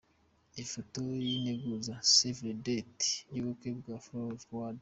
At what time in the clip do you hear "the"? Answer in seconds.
2.49-2.55